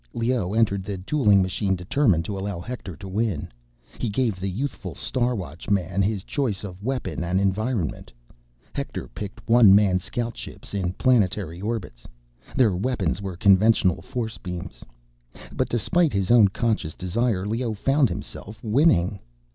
[0.15, 3.49] Leoh entered the dueling machine determined to allow Hector to win.
[3.99, 8.11] He gave the youthful Star Watchman his choice of weapon and environment.
[8.73, 12.07] Hector picked one man scoutships, in planetary orbits.
[12.55, 14.83] Their weapons were conventional force beams.
[15.53, 19.19] But despite his own conscious desire, Leoh found himself winning!